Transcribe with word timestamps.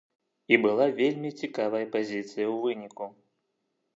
І 0.55 0.57
была 0.63 0.85
вельмі 0.99 1.29
цікавая 1.41 1.83
пазіцыя 1.97 2.45
ў 2.45 2.55
выніку. 2.65 3.05